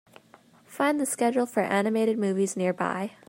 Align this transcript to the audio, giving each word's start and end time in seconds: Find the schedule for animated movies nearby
Find 0.65 0.99
the 0.99 1.05
schedule 1.05 1.45
for 1.45 1.59
animated 1.59 2.17
movies 2.17 2.57
nearby 2.57 3.11